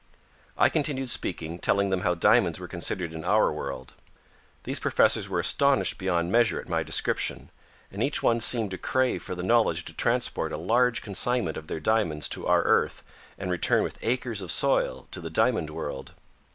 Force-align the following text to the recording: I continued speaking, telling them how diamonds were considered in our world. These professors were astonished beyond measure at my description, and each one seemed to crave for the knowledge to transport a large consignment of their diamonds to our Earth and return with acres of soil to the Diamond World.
I 0.57 0.67
continued 0.69 1.11
speaking, 1.11 1.59
telling 1.59 1.91
them 1.91 2.01
how 2.01 2.15
diamonds 2.15 2.59
were 2.59 2.67
considered 2.67 3.13
in 3.13 3.23
our 3.23 3.53
world. 3.53 3.93
These 4.63 4.79
professors 4.79 5.29
were 5.29 5.39
astonished 5.39 5.99
beyond 5.99 6.31
measure 6.31 6.59
at 6.59 6.67
my 6.67 6.81
description, 6.81 7.51
and 7.91 8.01
each 8.01 8.23
one 8.23 8.39
seemed 8.39 8.71
to 8.71 8.79
crave 8.79 9.21
for 9.21 9.35
the 9.35 9.43
knowledge 9.43 9.85
to 9.85 9.93
transport 9.93 10.51
a 10.53 10.57
large 10.57 11.03
consignment 11.03 11.55
of 11.55 11.67
their 11.67 11.79
diamonds 11.79 12.27
to 12.29 12.47
our 12.47 12.63
Earth 12.63 13.03
and 13.37 13.51
return 13.51 13.83
with 13.83 13.99
acres 14.01 14.41
of 14.41 14.51
soil 14.51 15.07
to 15.11 15.21
the 15.21 15.29
Diamond 15.29 15.69
World. 15.69 16.13